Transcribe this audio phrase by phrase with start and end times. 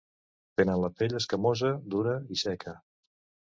[0.61, 2.77] Tenen la pell escamosa, dura i seca.